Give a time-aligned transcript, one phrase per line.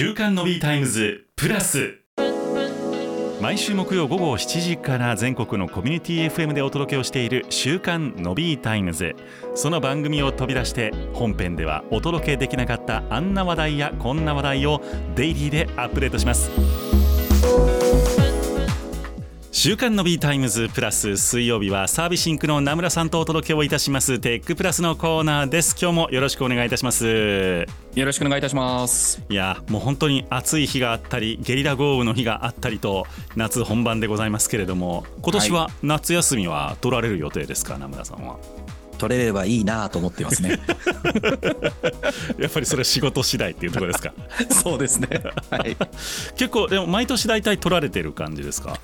[0.00, 1.98] 週刊ノビータイムズプラス。
[3.38, 9.14] 毎週木曜午後7時から全国のコミュニティ FM でお届けをしている週刊ノビータイムズ。
[9.54, 14.80] その番組を飛び出して本編ではお届けできなかったあんな話題やこんな話題を
[15.16, 16.50] デイリーでアップデートします。
[19.52, 24.20] 週刊ノビータイムズプラス水曜日はサービシンクの名村さんとお届けをいたします。
[24.20, 25.74] テックプラスのコーナーです。
[25.80, 27.66] 今日もよろしくお願いいたします。
[27.94, 29.20] よろしくお願いいたします。
[29.28, 38.38] いやもう本当に暑い日があったりゲリラ豪雨の日があったりと夏本番でございますけれども今年は夏休みは取られる予定ですか、名村さんは？
[38.98, 40.60] 取れればいいなと思ってますね。
[42.38, 44.12] やっぱりそれ仕事次第っていうところですか？
[44.52, 45.08] そうですね。
[45.50, 45.74] はい。
[46.36, 48.78] 結構でも毎年大体取られてる感じですか？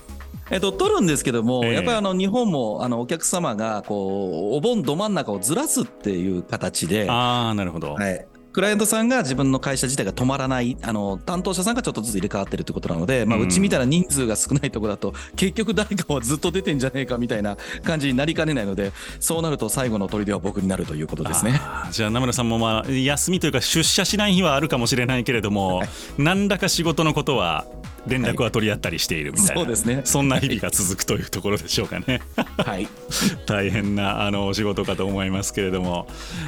[0.50, 1.72] えっと、取るんですけども、ええ。
[1.74, 21.60] やっぱりあの日本もあのお客様がこうお盆ど真ん中をずらすっていう形で、ああなるほど、はい、クライアントさんが自分の会社自体が止まらない、あの担当者さんがちょっとずつ入れ替わってるってことなので、まあ、うちみたいな人数が少ないところだと、結局誰かはずっと出てんじゃねえかみたいな感じになりかねないので、そうなると最後の砦は僕になるということですね。
[21.90, 25.88] じゃあ名村さんもまあ休みというか出社しない日はあるかもしれないけれども、はい。
[26.18, 27.66] 何らか仕事のことは
[28.06, 30.02] 連絡は取り合ったりしているみたいな、そうですね。
[30.04, 32.22] そんな日々が続くというところでしょうかね。
[32.36, 32.88] はい、
[33.46, 36.06] 大変なあのお仕事かと思いますけれども、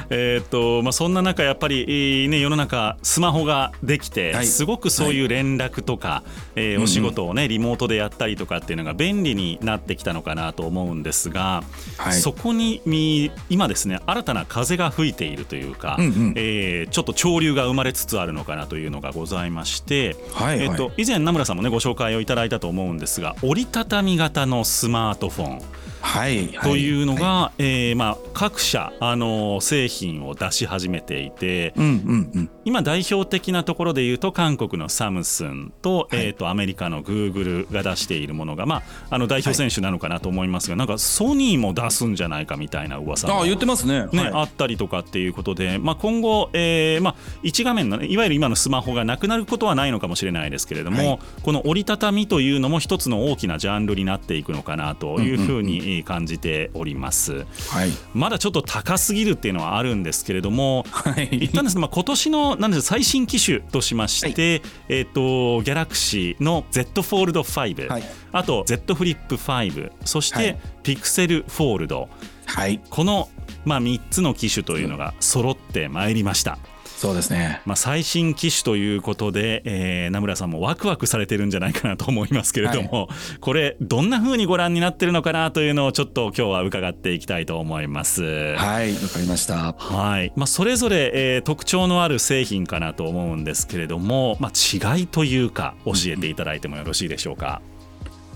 [0.09, 4.47] えーっとまあ、そんな中やっぱり、えーね、世の中スマホができて、はい。
[4.47, 6.23] すごくそういう連絡とか、
[6.55, 11.63] えーうんお仕事を、ね、リモートでやったりとかっていうのが便利になってきたのかなと思うんですが、
[11.97, 12.13] はい。
[12.13, 16.33] そこにみ今ですね新たな風が吹いているというか、うんうん。
[16.35, 25.61] えーちょっと潮流が生まれつつあるのかなというのがございまして、はい、えっと以前名村さんもねご紹介をいただいたと思うんですが折りたたみ型のスマートフォン。
[26.01, 36.25] はい、というのが、はえーまあ、各社、あの製品を出し始めていてい、うんうんうん、今代表的なところでいうと韓国のサムスンと,、はい。
[36.25, 44.07] えー、とアメリカのグーグルが出しているものが、まあ、あの代表選手なのかなと思いますが、なんかソニーも出すんじゃないかみたいな噂もあ言ってますね。
[44.11, 44.31] ねはい。
[44.33, 51.19] あったりとかっていうことで、まあ、今後、えーまあ、一画面の、ね、いわゆる今のスマホがなくなることはないのかもしれないですけれども、はい。
[51.43, 57.45] この折りたたみというのも一つの大きなジャンルになっていくのかなというふうに感じております。
[57.69, 68.03] はい、まだちょっと高すぎるっていうのはあるんですけれども、はい、一旦ですね、まあ、今年のなんです最新機種としまして、えっ、とギャラクシーの Z フォールド5、はい。
[68.31, 70.53] あと Z フリップ5、そしはい。
[70.55, 72.09] てピクセルフォールド、
[72.45, 73.29] はい、この、
[73.65, 76.57] まあ、3つの機種というのが揃ってまいりました。
[76.99, 77.61] そうですね。
[77.65, 83.07] まあ、最新機種ということで、えー名村さんもワクワクされてるんじゃないかなと思いますけれども、
[83.39, 88.55] これどんな風にご覧になってるのかなというのをちょっと今日は伺っていきたいと思います。
[88.57, 89.71] はい、わかりました。
[89.71, 97.61] はいまあ、それぞれ、えー特徴のある製品かなと思うんですけれども、まあ、違いというか教えていただいてもよろしいでしょうか？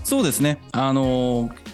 [0.04, 0.58] そうですね。
[0.72, 1.73] あのー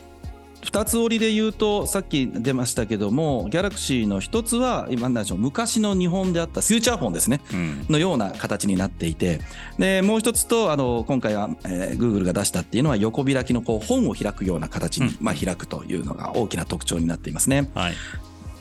[0.62, 7.40] 二つ折りで言うと、さっき出ましたけども、ギャラクシーの一つは、今でしょう、昔の日本であったフューチャーフォンですね。
[7.52, 9.40] うんのような形になっていて、
[9.78, 17.70] でもう一つと、あの今回は、えー、Google が出したっていうのは、横開きのこう本を開くような形に、うんまあ、開くというのが大きな特徴になっていますね。
[17.74, 17.94] はい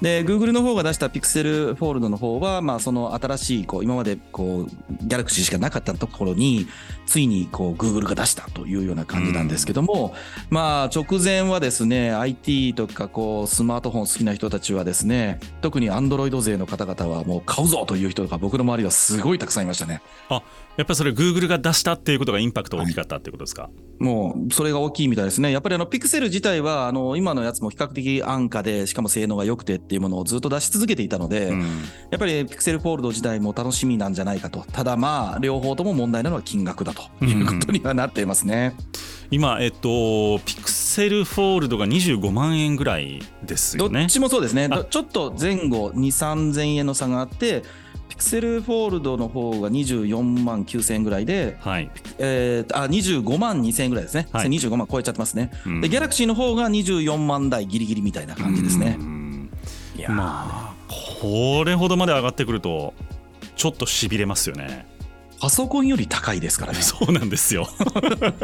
[0.01, 6.67] で、Google の方が出した Pixel フォールドの方は、まあ、その新しい、こう、今まで、こう、Galaxy しかなかったところに、
[7.05, 10.13] ついに、こう、Google が出したというような感じなんですけども、
[10.49, 20.01] まあ、直前はですね、IT とか、こう、スマートフォン好きな人たちはですね、特に Android 勢の方々は、もう買うぞという人が僕の周りはすごいたくさんいましたね。
[20.29, 20.41] あ
[20.77, 25.51] やっぱりそれ Google が出したっていうことがインパクト大きかったっていうことですか、もう、それが大きいみたいですね。
[25.51, 31.59] やっぱりあの、ピクセル自体は、あの、今のやつも比較的安価で、しかも性能が良くてっていうものをずっと出し続けていたので、うん
[32.09, 34.65] やっぱりピクセルフォールド自体も楽しみなんじゃないかと。
[34.71, 38.75] ただまあ、両方とも問題なのは金額だということにはなっていますね。
[39.31, 44.07] 今、えっと、ピクセルフォールドが25万円ぐらいですどよねっ。
[44.07, 44.69] ちもそうですね。
[44.89, 47.88] ちょっと前後2、3000円の差があって、ピ
[48.19, 54.49] クセルフォールドの方が24万9000円ぐらいで、はい、えー、あ25万2000円ぐらいですね、はい。
[54.49, 55.81] 25万超えちゃってますね、うん。
[55.81, 58.97] でギャラクシーの方が24万台ギリギリみたいな感じですね。
[58.99, 59.03] う。
[59.03, 59.49] ん。
[59.95, 60.13] いやー。
[60.13, 60.73] まあ
[61.21, 62.93] これほどまで上がってくると
[63.55, 64.85] ちょっとしびれますよね。
[65.39, 66.81] パソコンより高いですからね。
[66.81, 67.67] そうなんですよ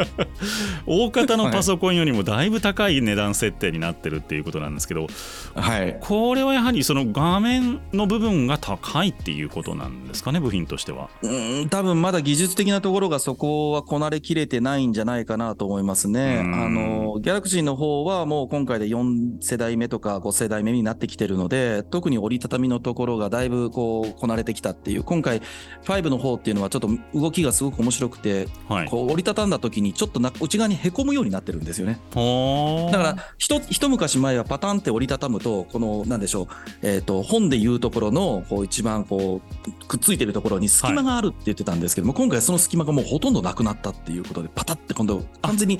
[0.87, 5.07] 大方のパソコンよりもだいぶ高い値段設定になってるっていうことなんですけど
[5.55, 5.97] はい。
[6.01, 11.09] これはやはりその画面の部分が高いっていうことなんですかね部品としては。
[11.21, 16.41] うーん多分まだ技術的なところがそこはこなれきれてないんじゃないかなと思いますね。
[16.43, 25.41] うんあの、ギャラクシーの方はもう今回で4世代目とか5世代目になってきてるので、特に折りたたみのところがだいぶこうこなれてきたっていう、今回
[25.83, 31.99] 5の方っていうのはちょっとと動きがすごく面白くて、はいこう折りたたんだ時にちょっとな内側にへこむようになってるんですよね。
[32.13, 36.47] だからひと一昔前はパタンって折りたたむとこのなんでしょう、
[36.81, 45.79] えー、と本でいうところのこう一番こうくっついてるところに隙間があるって言ってたんですけども、今回その隙間がもうほとんどなくなったっていうことでパタって今度完全に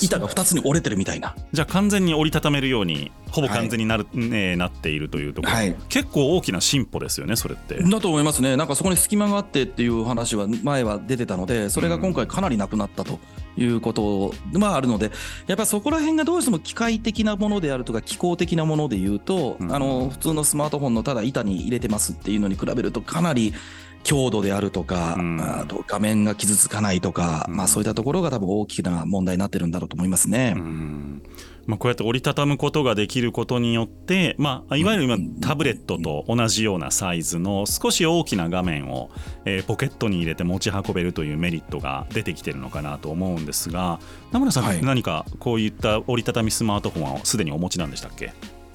[0.00, 1.34] 板が2つに折れてるみたいな。
[1.52, 5.76] じゃあ完全に折りたためるようにほぼ完全になる、ねなっているというところ、はい。
[5.88, 7.82] 結構大きな進歩ですよねそれって。
[7.82, 13.18] だと思いますね、なんかそこに隙間があってっていう話は前は出てたので、それが今回かなりなくなったと
[13.56, 15.10] いうことまああるので、
[15.46, 19.74] やっぱりそこら辺がどうしても機械的なものであるとか、機構的なもので言うと、うん。
[19.74, 23.54] あの普通のスマートフォンのただ板に入れてますっていうのに比べると、かなり
[24.02, 25.40] 強度であるとか、うん。
[25.40, 27.56] あと画面が傷つかないとか、うん。
[27.56, 30.54] まあそういったところが多分大きな問題になってるんだろうと思いますね。
[30.56, 31.22] うん。
[31.66, 39.10] まあ、こうやって折りたたむことができることによって、まあ、いわゆる今うんタブレットと同じようなサイズの少し大きな画面を、
[39.44, 44.00] えーポケットに入れて持ち運べるというメリットが出てきてるのかなと思うんですが
[44.32, 44.82] 名村さん、はい。
[44.82, 48.32] 何かこういった折りたたみスマートフォンはすでにお持ちなんでしたっけ？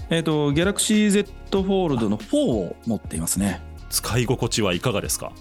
[0.09, 3.59] えっ、と、Galaxy Z Fold の4を持っていますね。
[3.89, 5.31] 使い心地はいかがですか？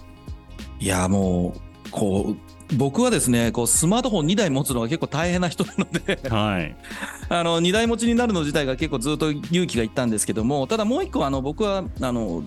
[0.79, 1.53] いやも
[1.87, 2.35] うこ
[2.71, 6.75] う僕はですねこうスマートフォン2台持つのが結構大変な人なのではい。
[7.29, 12.43] あの2台持ちになるの自体が結構ずっと勇気がいったんですけどもただもう一個あの僕はあの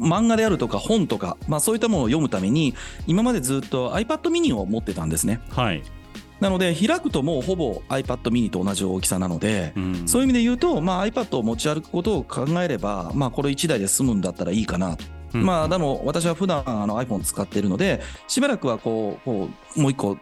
[0.00, 2.74] 漫画であるとか本とか、まあ、そういったものを読むために
[3.06, 5.40] 今までずっと iPad mini を持ってたんですね。
[5.50, 5.82] はい、
[6.40, 10.08] なので開くともうほぼ iPad mini と同じ大きさなのでうん。
[10.08, 14.96] そういう意味で言うと、まあ、iPad を持ち歩くことを考えれば、まあ、これ1台で済むんだったらいいかな。
[14.96, 15.04] と
[15.34, 15.44] うん。
[15.44, 20.18] まあでも私は普段あの iPhone 使っているのでしばらくはこうこうもう一個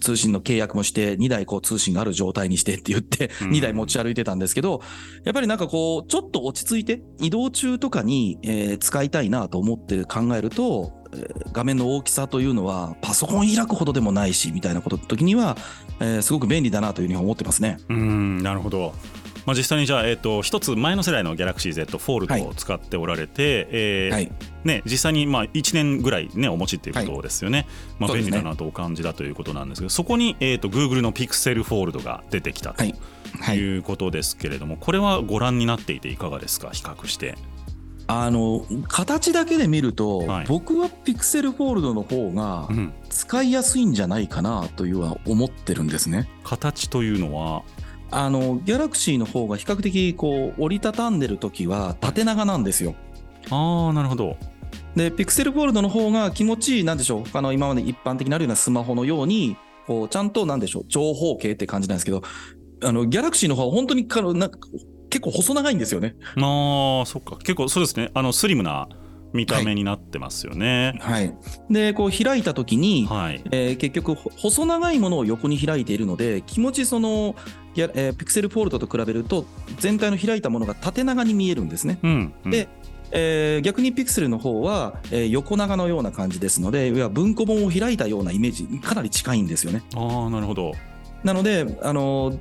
[0.00, 3.50] 通信の契約もして2台こう通信がある状態にしてって言ってうん。
[3.50, 4.80] 2台持ち歩いてたんですけど
[5.24, 11.05] やっぱりなんかこうちょっと落ち着いて移動中とかにえー使いたいなと思って考えるとえー
[11.52, 15.56] 画面の大きさというのはパソコン開くほどでもないしみたいなこと時には
[16.00, 17.78] えーすごく便利だなというふうに思ってますね。
[17.88, 18.94] うんなるほど、
[19.46, 22.42] まあ、実際にじゃあ、えー、と一つ前の世代の Galaxy Z フォールはい。
[22.42, 24.32] ドを使っておられて、えーはい。
[24.64, 27.66] ね、実際にまあ1年ぐらい、ね、お持ちっていうことですよね、
[28.00, 28.32] まあ、そうですね。
[28.32, 32.94] 便利だなとお感じだということなんですけどそこに、えー、と Google の Pixel フォールドが出てきたとはい。
[33.40, 33.58] はい。
[33.58, 36.70] いうことですけれども、これはご覧になっていていかがですか？
[36.72, 37.36] 比較して。
[38.08, 40.46] あの形だけで見ると、はい。
[40.46, 42.92] 僕はピクセルフォールドの方がうん。
[43.08, 46.28] 使いやすいんじゃないかなというは思ってるんですね。
[46.44, 47.62] 形というのは？
[48.10, 52.94] あのギャラクシーの方が比較的こう折りたたんでる時は縦長なんですよ。
[53.50, 54.36] ああなるほど。
[54.94, 57.24] でピクセルフォールドの方が気持ちいいなんでしょう？
[57.24, 59.56] 他の今まで一般的になるようなスマホのように
[59.86, 60.84] こうちゃんとなんでしょう？
[60.88, 62.22] 長方形って感じなんですけど
[62.84, 64.58] あのギャラクシーの方は本当にかなんか
[65.10, 66.16] 結構細長いんですよね。
[66.36, 68.88] あーそっか結構そうですねあのスリムな
[69.32, 70.98] 見た目になってますよね。
[71.00, 71.34] はい、
[71.70, 77.34] でこう開いた時に、はい、えー結局ほ細長いものを横に開いているので気持ちその
[77.74, 79.44] ギャ、えーピクセルフォールドと比べると
[79.78, 81.98] 全体の開いたものが縦長に見えるんですね。
[82.02, 82.68] うんうんで
[83.12, 89.82] えー逆にピクセルの方は、えー横長のような感じですのでいわ文庫本を開いたようなイメージにかなり近いんですよね。
[89.94, 90.72] ああなるほど
[91.24, 92.38] なので、あのー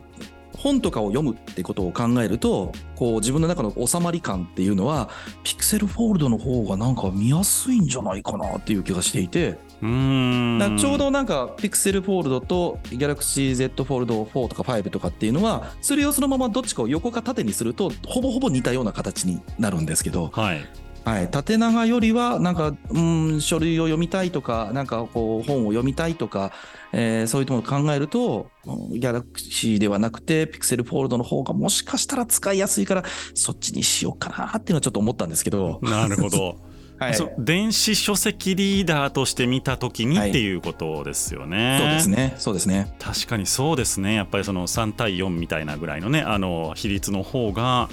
[0.56, 5.10] 本とかを読むってことを考えるとこう自分の中の収まり感っていうのは
[5.44, 9.58] ピクセルフォールドの方がなんか見やすいんじゃないかなっていう気がしていて。
[9.82, 10.78] うーん。
[10.78, 20.66] ちょうどなんか Pixel フォールドと Galaxy Z フォールド4とか5とかっていうのはそれをそのままどっちかを横か縦にするとほぼほぼ似たような形になるんですけど、はい
[21.06, 26.52] はい、縦長よりはなんかうん書類を読みたいとかなんかこう本を読みたいとか、
[26.94, 33.04] えーそういうものを考えるとうん Galaxy ではなくて Pixel フォールドの方がもしかしたら使いやすいから
[33.36, 36.58] そっちにしようかなっていうのはちょっと思ったんですけど、なるほど、
[36.98, 40.30] はい、電子書籍リーダーとして見た時にはい。
[40.30, 41.78] っていうことですよね。
[41.80, 42.36] そうですね。
[42.38, 42.96] そうですね。
[43.00, 44.16] 確かにそうですね。
[44.16, 47.90] やっぱりその3対4みたいなぐらいのねあの比率の方が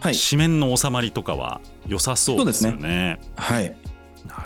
[0.00, 3.18] はい紙面の収まりとかは良さそうですよね。
[3.36, 3.74] はい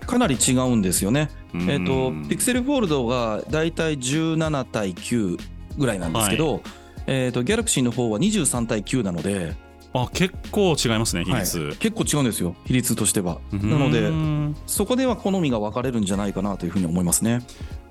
[0.07, 1.31] かなり違うんですよね。
[1.55, 5.39] えっ、とうん、ピクセルフォールドがだいたい17対9
[5.77, 6.63] ぐらいなんですけど、
[7.07, 9.55] えっ、と、ギャラクシーの方は23対9なので、
[9.95, 11.59] あ結構違いますね比率。
[11.59, 13.39] はい結構違うんですよ、比率としては。
[13.53, 14.11] うんなので、
[14.67, 17.41] そこでは好みが分かれるんじゃないかなというふうに思いますね。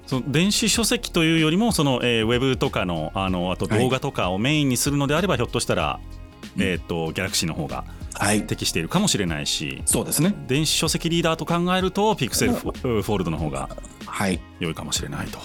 [0.07, 6.20] その電子書籍というよりもその、えーウェブとかのあのあと動画とかをメインにするのであれば、ひょっとしたら、うん
[6.57, 8.45] えー、とギャラクシーの方がはい。
[8.45, 10.35] 適しているかもしれないしそうですね。
[10.47, 13.69] 電子書籍リーダーと考えるとピクセルフォフォールドの方が
[14.05, 14.39] はい。
[14.59, 15.39] 良いかもしれないと。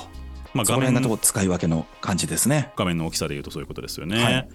[0.53, 2.73] まあ、そ画面のところ使い分けの感じですね。
[2.77, 4.23] 画面の大きさでいうとそういうことですよね。
[4.23, 4.49] はい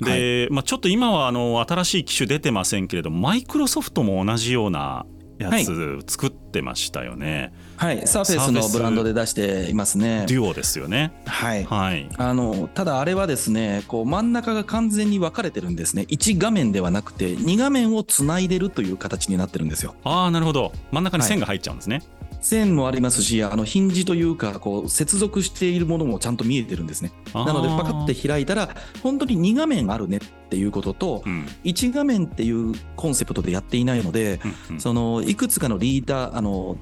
[0.00, 5.06] で、まあ、ちょっと今はあの新しい機種出てませんけれどもマイクロソフトも同じような
[5.38, 10.24] やつ作ってましたよね、はい、サーフェイスのブランドで出していますね。
[10.26, 11.12] デュオですよね。
[11.26, 11.64] はい。
[11.64, 12.08] はい。
[12.16, 16.06] あのただあれはですねこう真ん中が完全に分かれてるんですね。
[16.08, 19.94] 1画面ではなくて2画面をつないでるという形になってるんですよ。
[20.04, 20.72] ああなるほど。
[20.90, 22.02] 真ん中に線が入っちゃうんですね、
[22.40, 27.12] 線もありますしあのヒンジというかこう接続しているものもちゃんと見えてるんですね。
[27.34, 31.46] なのでパカって開いたら本当に2画面あるねっていうこととうん。
[31.64, 34.40] 1画面っていうコンセプトでやっていないので
[34.70, 34.80] うんうん。
[34.80, 36.76] そのいくつかのリーダーあの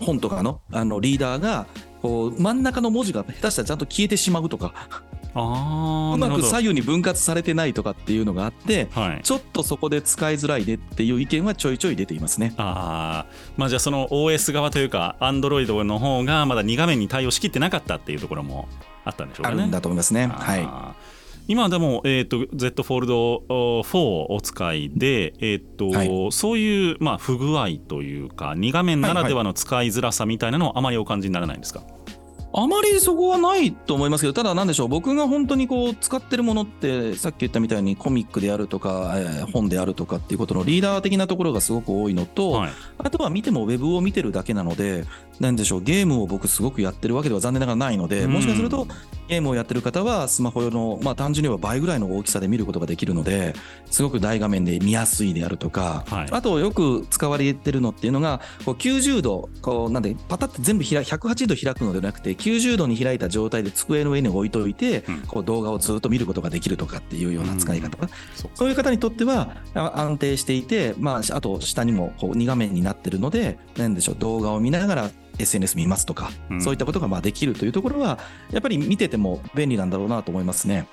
[0.00, 1.66] 本とかのあのリーダーが
[2.02, 4.72] こう真ん中の文字が下手したらちゃんと消えてしまうとか
[6.14, 12.54] うまく左右に分割されてないとかっていうのがあってはいちょっとそこで使いづらいねっていう意見はちょいちょい出ていますね。
[12.56, 18.68] あーまあじゃあその OS 側というか Android の方がまだ2画面に対応しきってなかったっていうところも
[19.04, 19.56] あったんでしょうかね。
[19.56, 20.26] あるんだと思いますね。
[20.26, 20.68] はい。
[21.48, 23.14] 今でも、えー、と Z フォールド
[23.48, 31.82] 4をお使いで、えーとはいそういう、まあ、不具合というか2画面ならではの使いづらさみたいなのはあまりお感じにならないんですか、
[32.52, 45.04] あまりそこはないと思いますけど、ただなんでしょう、僕が本当にこう使ってるものって、さっき言ったみたいにコミックであるとか、えー本であるとかっていうことのリーダー的なところがすごく多いのと、はい、あとは見てもウェブを見てるだけなので、
[45.40, 48.32] なんでしょう、ゲームを僕すごくやってるわけでは残念ながらないので、うん。
[48.32, 48.86] もしかすると
[49.28, 53.54] ゲームをやってる方はスマホ用の、まあ単純に言えば倍ぐらいの大きさで見ることができるので、
[53.90, 56.28] すごく大画面で見やすいであるとか、はい。
[56.30, 65.18] あとよく使われてるのっていうのが、こう90度、こうなんでパタって全部開180度開くのではなくて、90度に開いた状態で机の上に置いといて、うん。
[65.20, 67.98] こう動画をずっと見ることができるとかっていうような使い方。
[68.34, 78.18] そうそういう方にとってはあ安定していて、まあ、あと下にもこう2画面になってるので、なんでしょう、動画を見ながら SNS 見ますとか、うんそういったことがまあできるというところは、
[78.50, 80.86] やっぱり見てても便利なんだろうなと思いますね。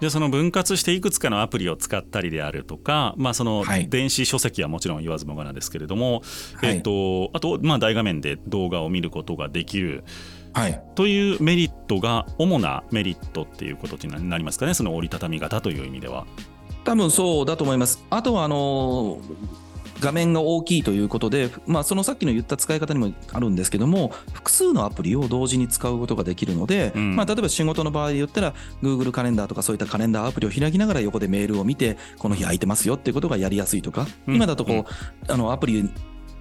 [0.00, 6.22] じゃあその分割していくつかのアプリを使ったりであるとか、まあ、そのはい電子書籍はもちろん言わずもがなですけれども、
[6.54, 10.04] はいえっとあとまあ大画面で動画を見ることができる
[10.52, 10.82] はい。
[10.94, 14.74] というメリットが主なメリットっていうことになりますかね？
[14.74, 16.26] その折りたたみ型という意味では。
[16.84, 18.02] 多分そうだと思います。
[18.08, 19.18] あとは、あの
[20.00, 27.16] 画面が大きいということで、まあ、そのさっきの言った使い方にもあるんですけども、複数のアプリを同時に使うことができるので、うん。
[27.16, 34.36] まあ、例えば仕事の場合で言ったら、Google カレンダーとかそういったカレンダーアプリを開きながら横でメールを見て、この日空いてますよっていうことがやりやすいとか、うん。
[34.36, 35.88] 今だとこう、あのアプリ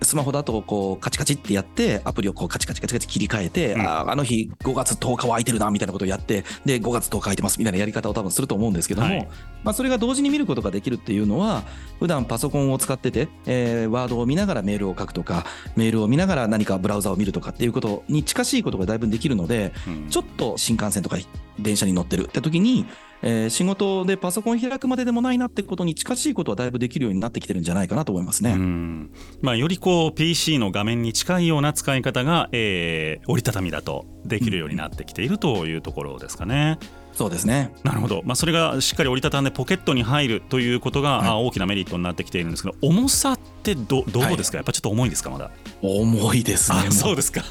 [0.01, 3.81] スマホだとこうカチカチってやってアプリをこうカチカチカチカチ切り替えて、うん。
[3.81, 9.27] あーあの日5月10日は空いてるなみたいなことをやってで5月10日空いてますみたいなやり方を多分すると思うんですけども、はい。
[9.63, 11.63] まあ、それが同時に見ることができるっていうのは
[11.99, 20.09] 普段パソコンを使ってて、えーワードを見ながらメールを書くとかメールを見ながら何かブラウザを見るとかっていうことに近しいことがだいぶできるのでうん。
[20.09, 21.17] ちょっと新幹線とか
[21.59, 22.85] 電車に乗ってるって時に、
[23.21, 28.51] えー仕事でパソコン開くまででもないなってことに近しいことはだいぶできるようになってきてるんじゃないかなと思いますね。
[28.53, 29.11] うん
[29.41, 36.79] まあ、よりこう PC の画面に近いような使い方が、えー折りたたみだとできるようになってきているというところですかね。
[37.13, 37.73] そうですね。
[37.83, 45.51] なるほど、まあ、それがしっかり折りたたんでポケットに入るということが、はいあ大きなメリットになってきているんですけど重さってどどうですか、やっぱちょっと重いですかまだ？
[45.81, 46.77] 重いですね。
[46.87, 47.43] あそうですか。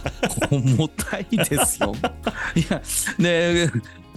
[0.51, 1.95] 重たいですよ。
[2.57, 2.83] いや、
[3.19, 3.71] で、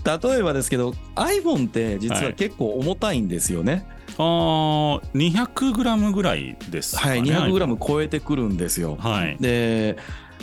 [0.03, 3.85] 例えばですけど、iPhone って実は結構重たいんですよね。
[4.17, 7.31] あー 200g ぐらいですかはい、ね。
[7.31, 8.97] 200g 超えてくるんですよ。
[8.99, 9.37] はい。
[9.39, 9.97] で、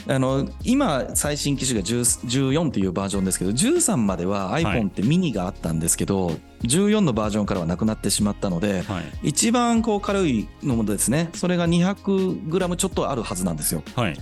[0.06, 9.28] あの今、最新機種が10 14っていうバージョンですけど、13までは iPhone ってミニがあったんですけど、14のバージョンからはなくなってしまったので、はい。
[9.28, 13.82] 一番こう軽いのもですね、それが 200g ちょっとあるはずなんですよ。
[13.96, 14.16] はい。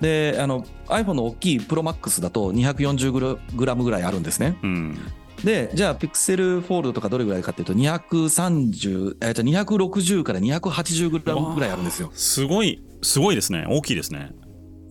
[0.00, 4.58] で、あの iPhone の大きい ProMax だと 240g ぐらいあるんですね。
[4.62, 4.98] うん。
[5.44, 12.10] で、じゃあ、ピクセルフォールドとかどれぐらいかっていうと、230、えっと、260から280グラムぐらいあるんですよ。
[12.12, 13.64] すごい、すごいですね。
[13.68, 14.32] 大きいですね。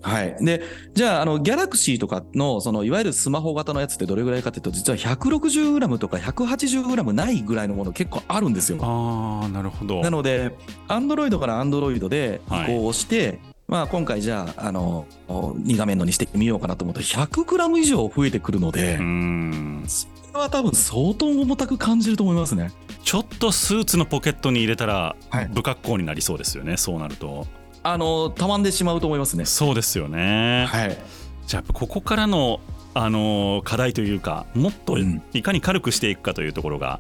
[0.02, 0.38] はい。
[0.40, 0.62] で、
[0.94, 8.78] じゃあ、あの、ギャラクシーとかの、その、いわゆるスマホ型のやつってどれぐらいかっていうと、実は160グラムとか180グラムないぐらいのもの結構あるんですよ。
[8.82, 10.02] ああ、なるほど。
[10.02, 10.56] なので、
[10.88, 19.84] アンドロイドからアンドロイドで移行をして、まあ、今回じゃあ、あの、2画面のにしてみようかなと思うと、100グラム以上増えてくるのでう、ん。
[19.88, 22.72] それは多分相当重たく感じると思いますね。
[23.04, 27.46] ちょっとスーツのポケットに入れたらはい不格好になりそうですよね、そうなると。
[27.84, 29.44] あの、たまんでしまうと思いますね。
[29.46, 30.66] そうですよね。
[30.70, 30.98] はい。
[31.46, 32.62] じゃあここからの、
[32.94, 37.00] あのー課題というかもっとうんいかに軽くしていくかというところが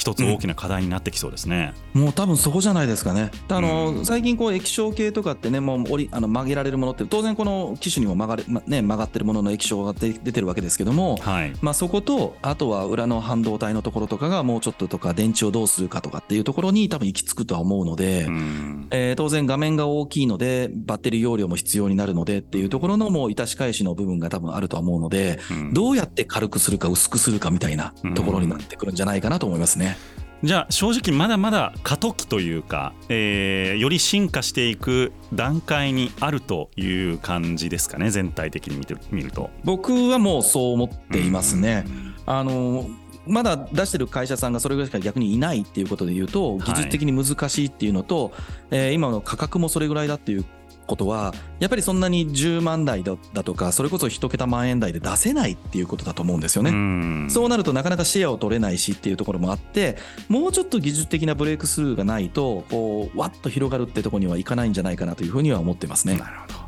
[0.00, 1.74] 一つ大きな課題になってきそうですね。
[1.92, 3.30] もう多分そこじゃないですかね。
[3.50, 11.18] あの、うん最近こう液晶系とかってね、もう折りあの曲げられるものって当然この機種にも曲がれ、まね、曲がってるものの液晶が出出てるわけですけども。
[11.18, 11.52] はい。
[11.60, 29.89] まあ、そことあとは裏の半導体のところとかがもうちょっととか電池をどうするかとかっていうところに多分行き着くとは思うので、うんえー当然画面が大きいのでバッテリー容量も必要になるのでっていうところのもう致し返しの部分が多分あるとは思うのでうんどうやって軽くするか薄くするかみたいなところになってくるんじゃないかなと思いますね。
[30.42, 39.50] じゃあ正直まだまだ過渡期というか、えーより進化していく段階にあるという感じですかね全体的に見てみると。
[39.64, 41.84] 僕はもうそう思っていますね。
[42.24, 42.88] あの
[43.26, 48.32] まだ出してる会社さんがそれぐらいしか逆にいないっていうことで言うとい技術的に難しいっていうのと、
[48.70, 50.44] えー今の価格もそれぐらいだっていう
[50.90, 56.70] ことはやっぱりそんなに10万台だだとかそれこそ1桁万円台で出せないっていうことだと思うんですよね。
[56.70, 59.96] うんそうなるとなかなかシェアを取れないしっていうところもあって
[60.28, 66.16] もうちょっと技術的なブレイクスルーがないとこうわっと広がるってところにはいかないんじゃないかなというふうには思ってますね。
[66.16, 66.59] なるほど。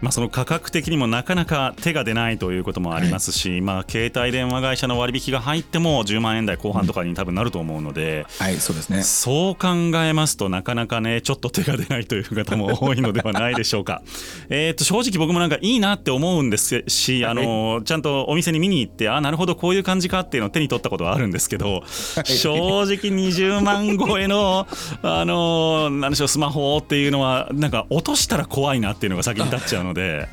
[0.00, 8.56] まあ、その価格的にもなかなか手が出ないということもありますし、まあ、携帯電話会社の割引が入っても10万円台後半とかに多分なると思うので、はい。
[8.56, 9.02] そうですね。
[9.02, 9.68] そう考
[10.02, 14.02] えますとなかなかねちょっと手が出ないという方も多いのではないでしょうか。
[14.48, 21.82] えーと正直僕もなんかいいなって思うんですしあのちゃんとお店に見に行ってあなるほどこういう感じかっていうのを手に取ったことはあるんですけど
[22.24, 24.66] 正直20万超えの
[25.02, 30.28] あのなんでしょうスマホっていうのはなんか落としたら怖いなっていうのが先に立っちゃうので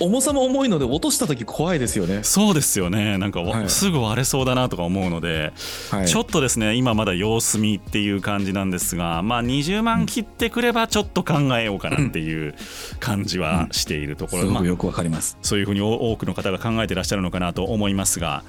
[0.00, 2.20] 重さも重いので落とした時怖いですよね。
[2.22, 5.52] そうですよねなんかはいすぐ割れそうだなとか思うので、
[5.90, 12.54] はいちょっとですね今まだ様子見っていう感じなんですがまあ20万切ってくればちょっと考えようかなっていう
[12.98, 15.36] 感じはしているところ、まあすごくよくわかります。
[15.42, 18.42] そういうふうに多くの方が考えてらっしゃるのかなと思いますが。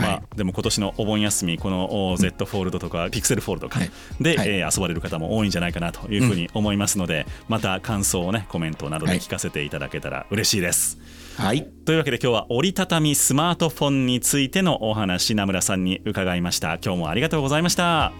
[0.00, 3.80] まはあ、でも今年のお盆休みこのお Z フォールドとかピクセルフォールドとか。
[3.80, 3.90] はい。
[4.20, 4.48] で、はい。
[4.48, 10.98] えー遊ばれる方も多いんじゃないかなというふうに思いますので、また感想をねコメントなどで聞かせていただけたら嬉しいです。
[11.36, 11.64] はい。
[11.84, 16.78] というわけで今日は折りたたみスマートフォンについてのお話名村さんに伺いました。
[16.84, 18.12] 今日もありがとうございました。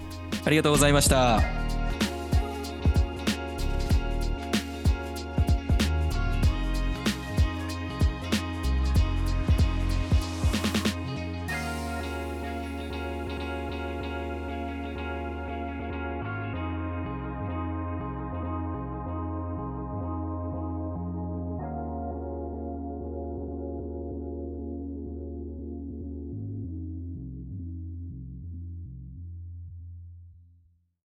[0.44, 1.67] ありがとうございました。